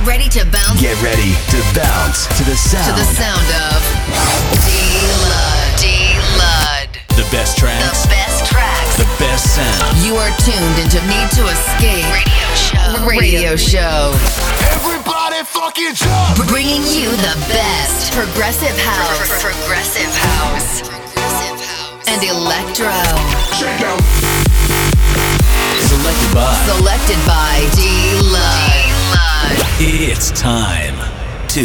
[0.00, 0.80] Get ready to bounce.
[0.80, 2.88] Get ready to bounce to the sound.
[2.88, 3.84] To the sound of
[4.64, 5.76] D-Lud.
[5.76, 6.88] D-Lud.
[7.20, 7.84] The best tracks.
[7.84, 8.96] The best tracks.
[8.96, 10.00] The best sound.
[10.00, 13.04] You are tuned into Need to Escape Radio Show.
[13.04, 14.16] Radio Show.
[14.72, 16.48] Everybody fucking jump!
[16.48, 19.28] Bringing you the best progressive house.
[19.44, 20.80] Progressive house.
[22.08, 22.96] And electro.
[25.92, 26.56] Selected by.
[26.72, 28.69] Selected by D-Lud.
[29.82, 30.94] It's time
[31.48, 31.62] to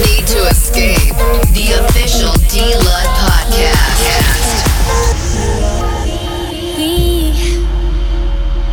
[0.00, 1.12] Need to Escape.
[1.52, 4.00] The official D-Lud podcast.
[6.78, 7.34] We,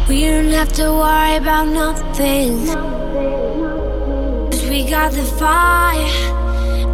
[0.07, 2.65] we don't have to worry about nothing.
[4.51, 6.07] Cause we got the fire,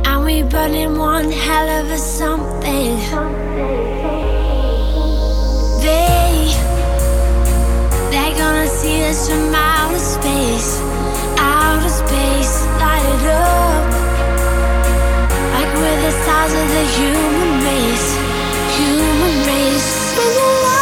[0.08, 2.98] and we burning one hell of a something.
[5.84, 6.56] They,
[8.10, 10.82] they're gonna see us from outer space,
[11.70, 13.86] outer space, light it up.
[15.56, 18.10] Like we're the stars of the human race,
[18.78, 20.79] human race.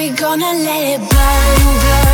[0.00, 2.09] we gonna let it burn, burn.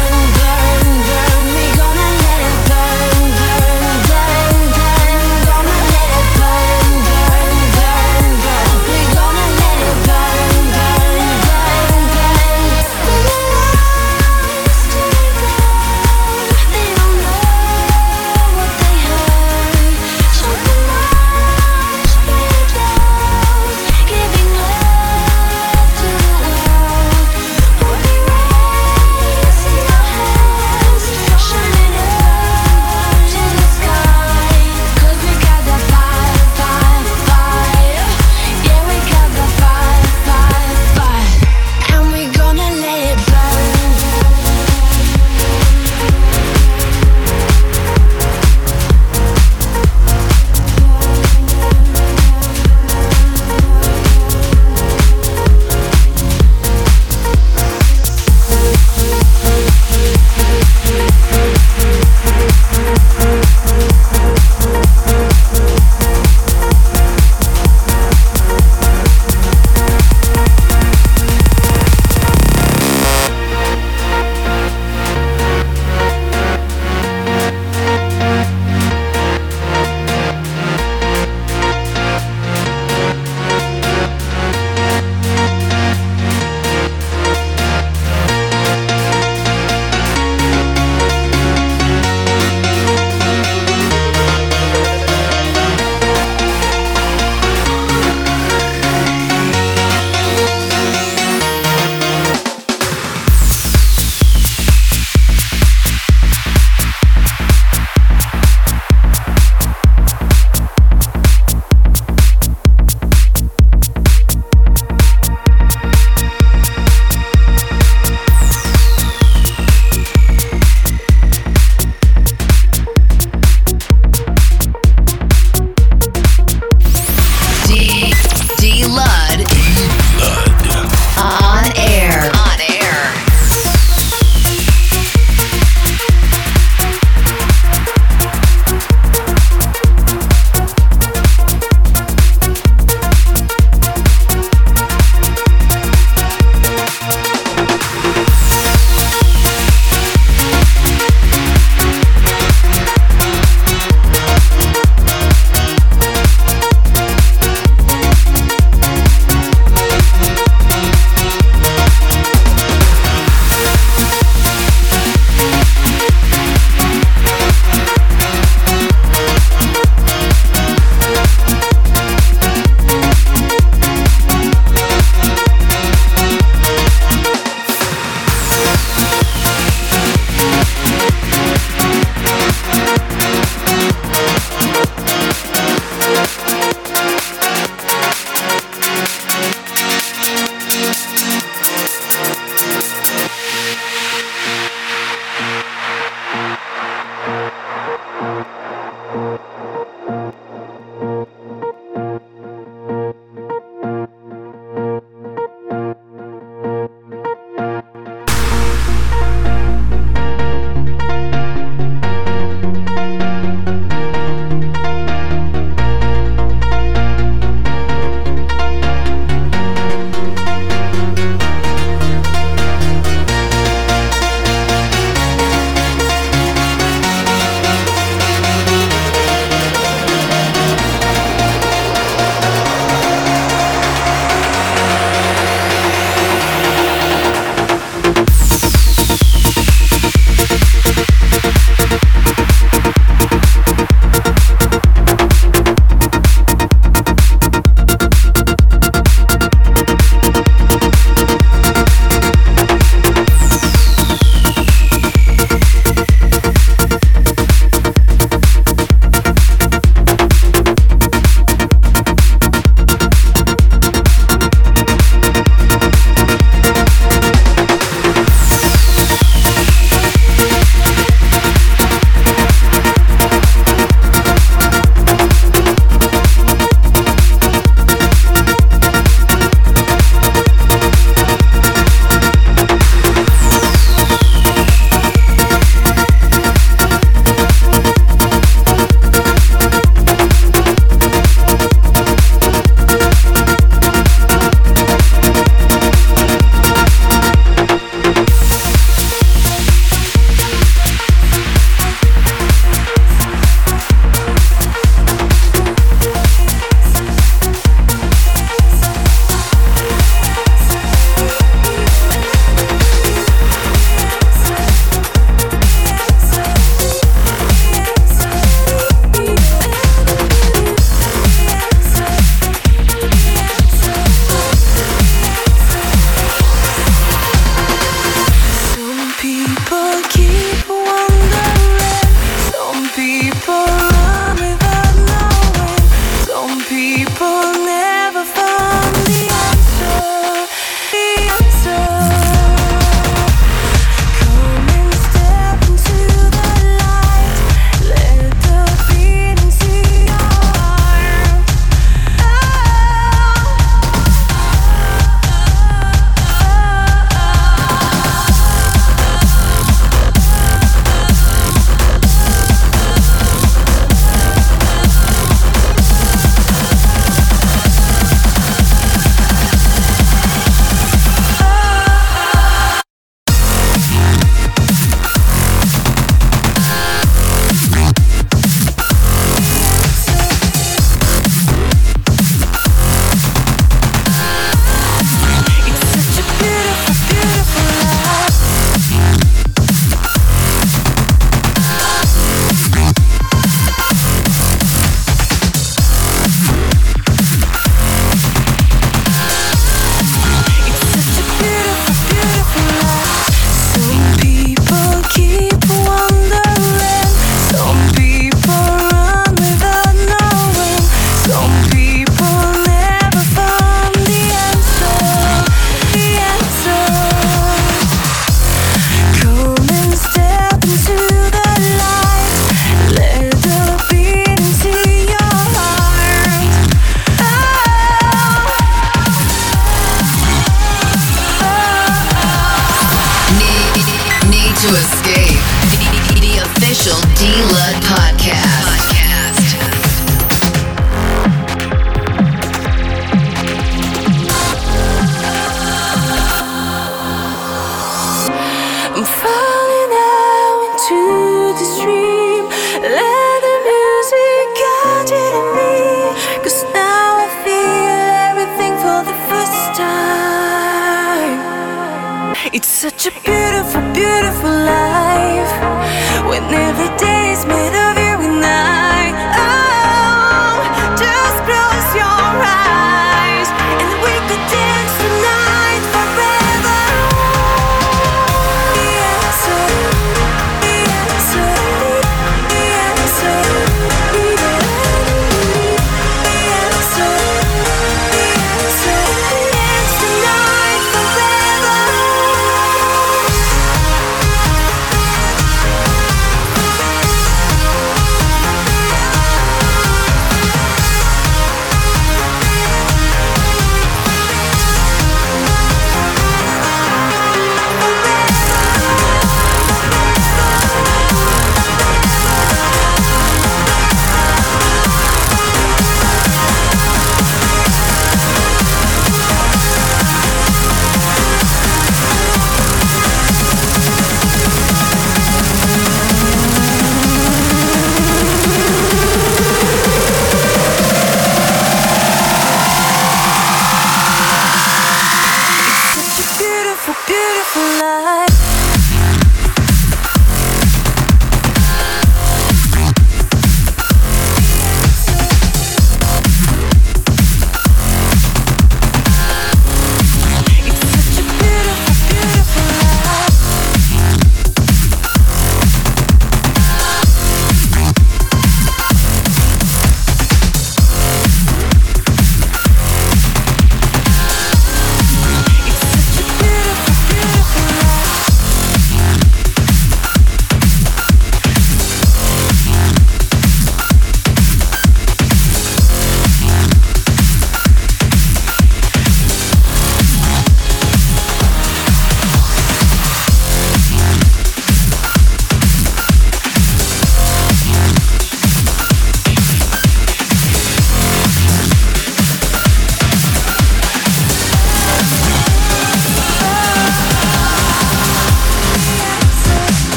[462.90, 463.55] Such a beautiful,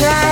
[0.00, 0.29] tried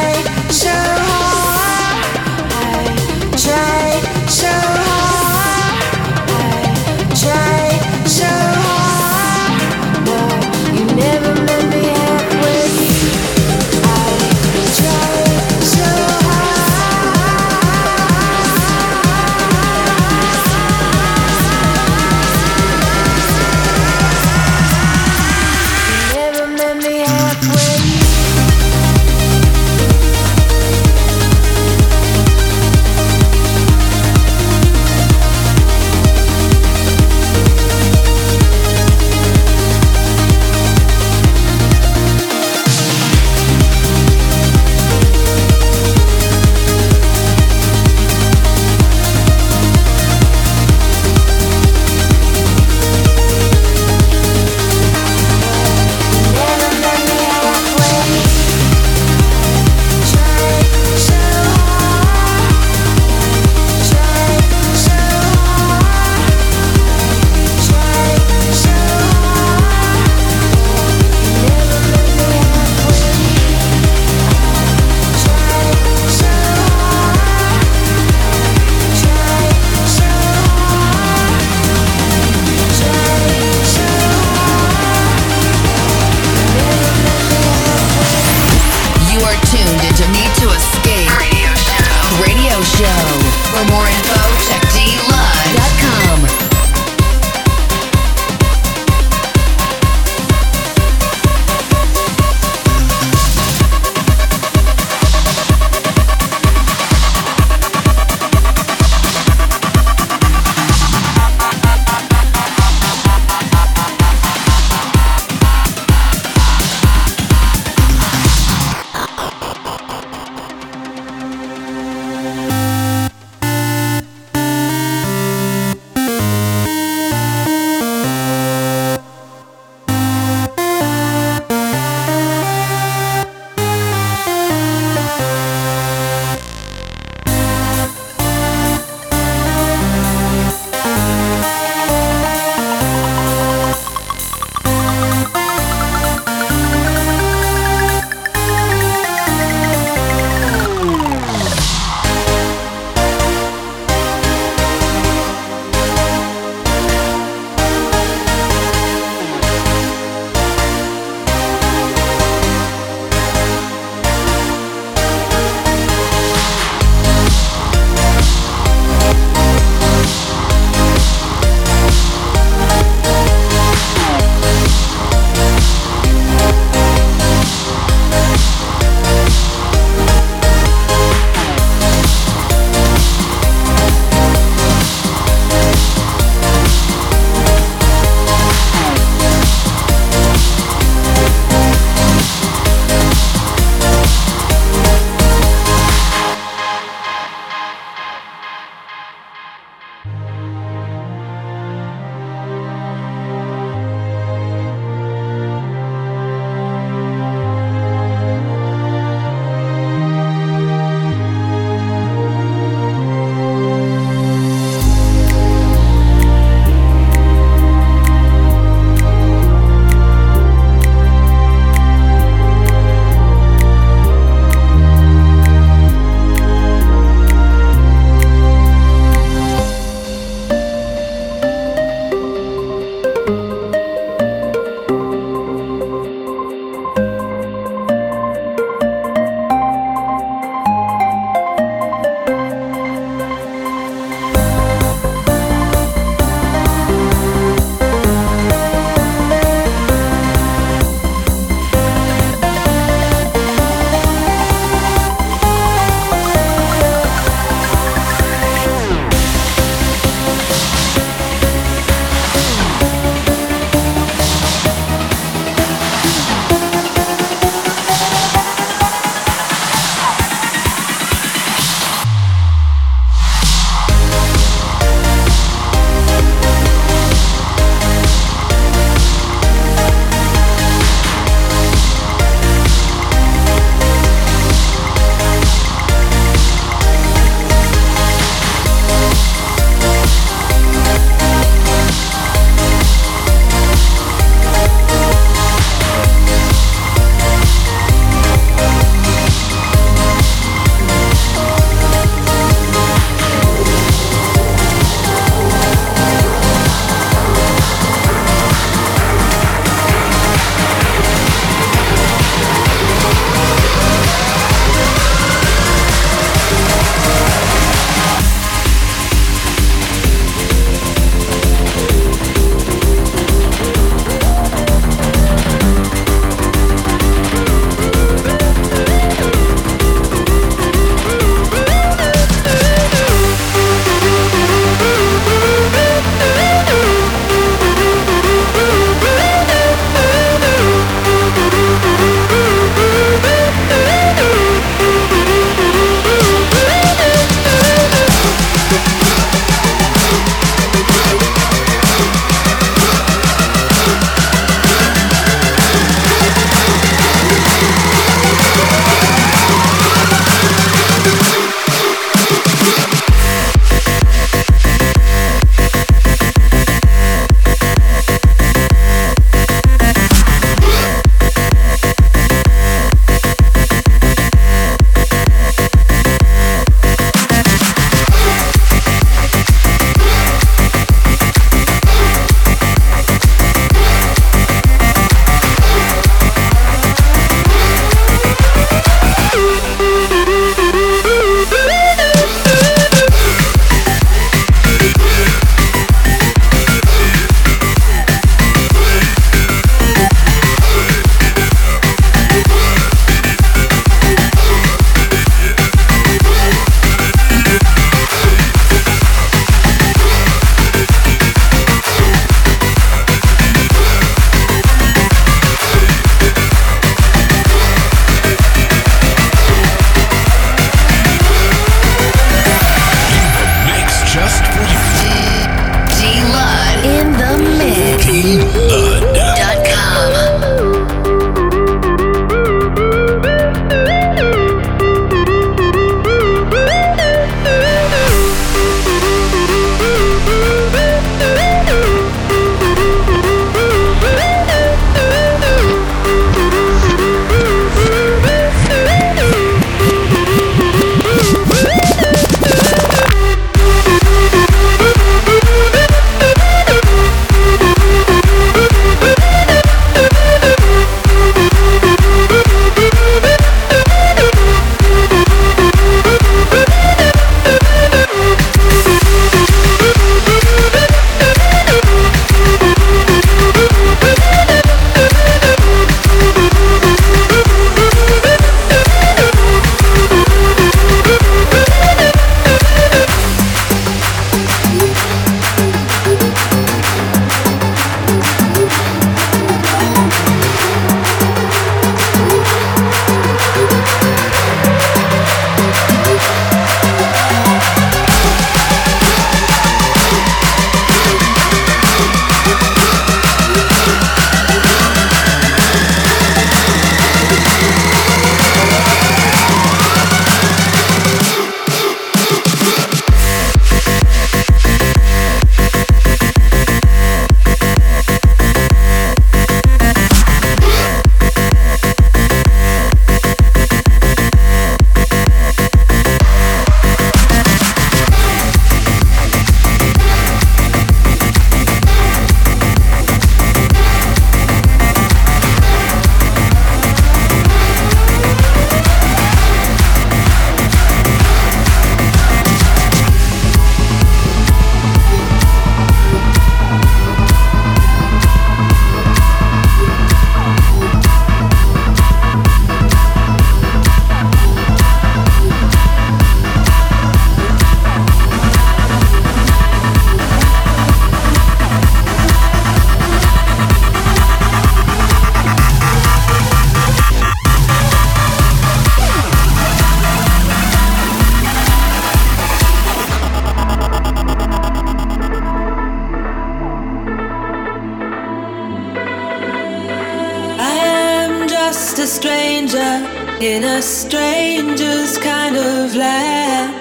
[582.69, 583.07] stranger
[583.41, 586.75] in a stranger's kind of land.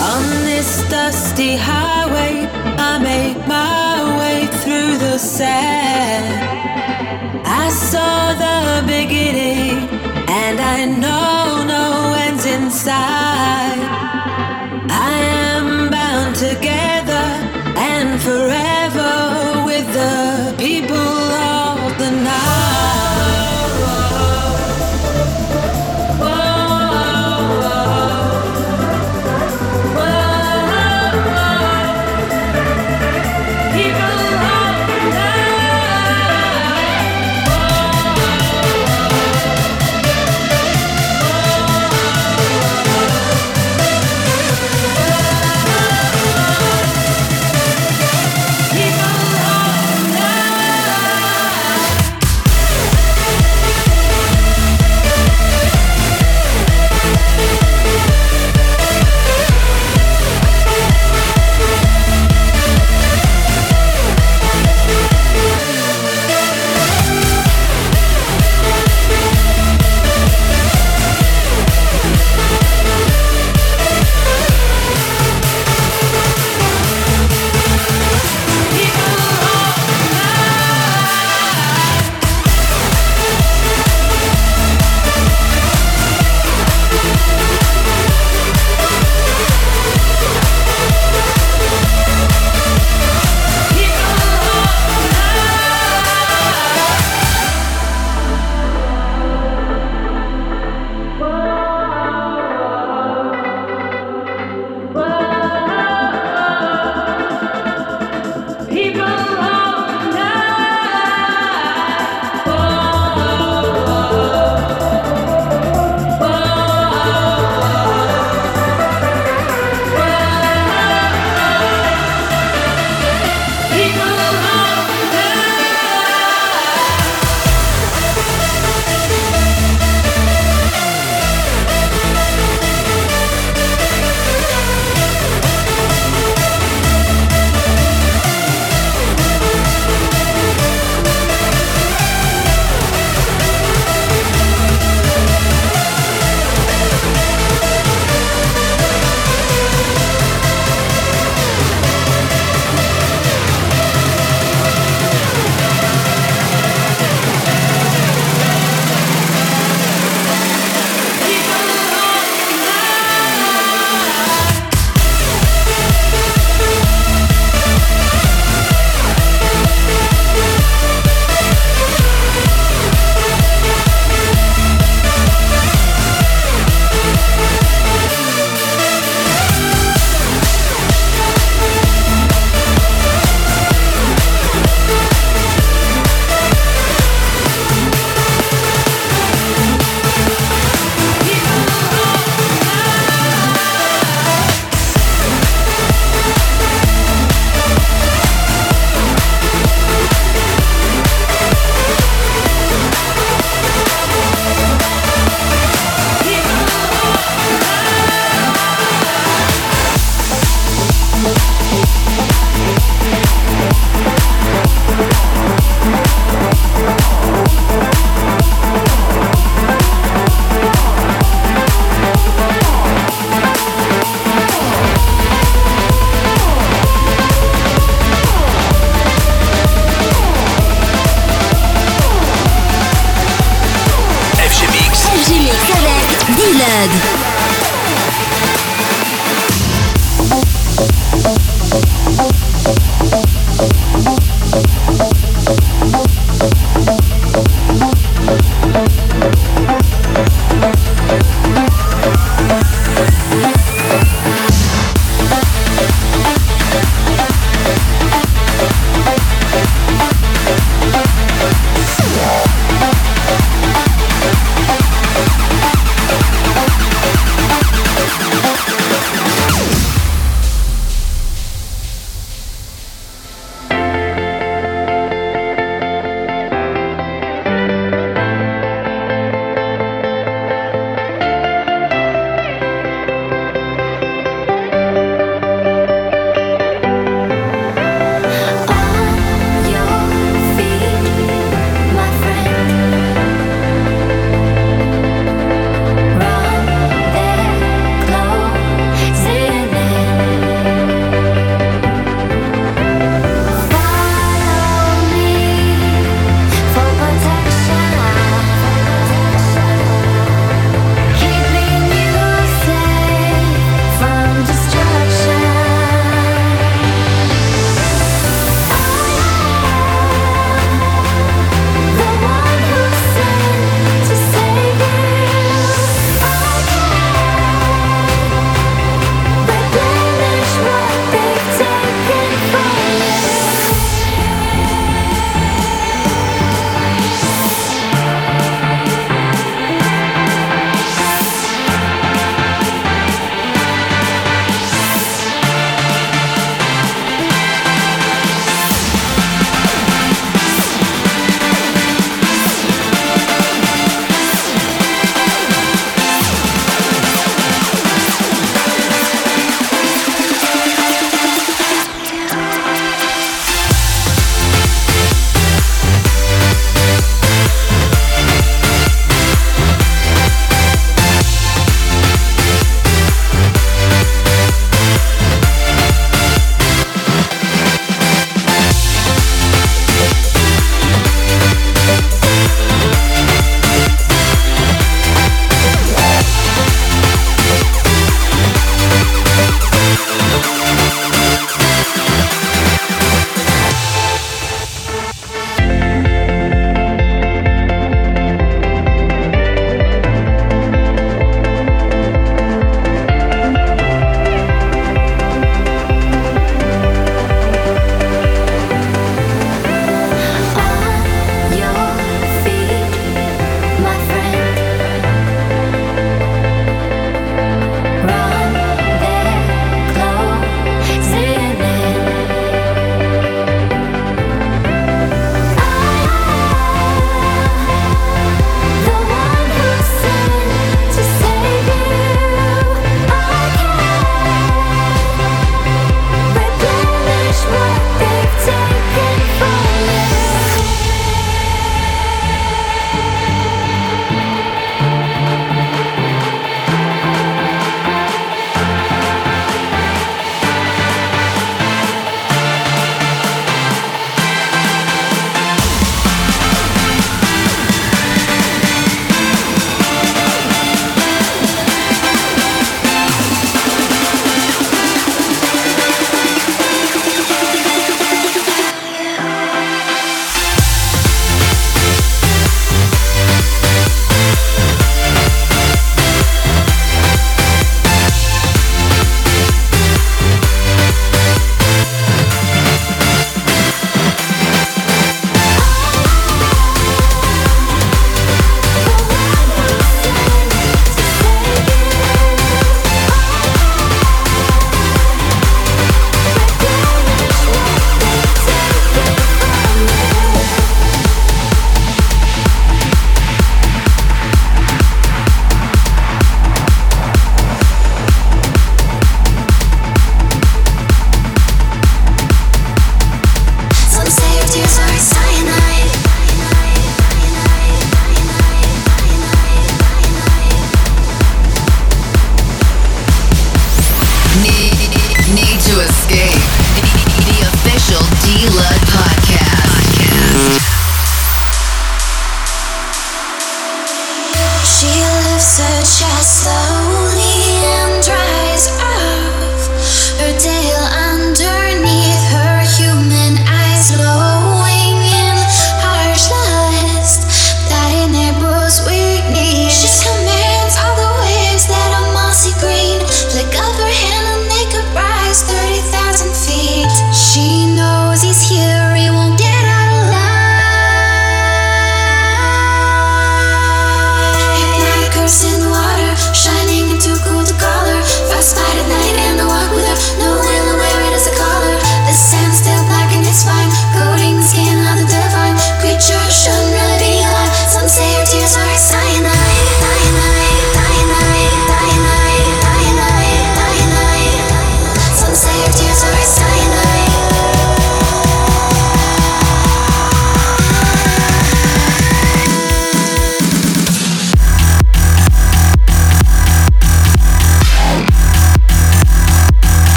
[0.00, 2.46] On this dusty highway,
[2.78, 6.26] I make my way through the sand.
[7.44, 9.88] I saw the beginning,
[10.28, 14.15] and I know no ends inside.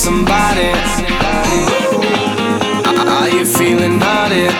[0.00, 0.72] somebody.
[3.16, 4.50] Are you feeling hurted?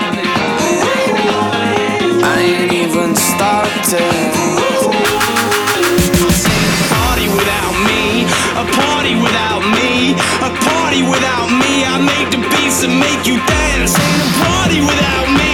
[2.22, 4.04] I ain't even started.
[6.76, 8.28] A party without me,
[8.62, 10.12] a party without me,
[10.44, 11.72] a party without me.
[11.88, 13.96] I make the beats and make you dance.
[13.96, 15.49] Ain't a party without me.